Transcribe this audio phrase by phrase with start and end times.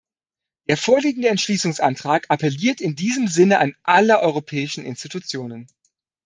[0.67, 5.67] Der vorliegende Entschließungsantrag appelliert in diesem Sinne an alle europäischen Institutionen.